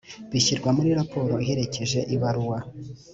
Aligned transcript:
bishyirwa 0.31 0.69
muri 0.77 0.89
raporo 0.99 1.33
iherekeje 1.43 1.99
ibaruwa 2.15 2.59